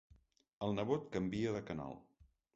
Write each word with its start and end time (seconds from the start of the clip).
El 0.67 0.73
nebot 0.79 1.05
canvia 1.17 1.53
de 1.59 1.63
canal. 1.69 1.95